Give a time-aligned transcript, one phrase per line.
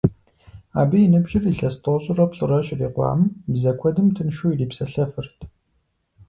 [0.81, 3.19] Абы и ныбжьыр илъэс тӀощӀрэ плӀырэ щрикъуам,
[3.53, 5.37] бзэ куэдым тыншу ирипсэлъэфырт.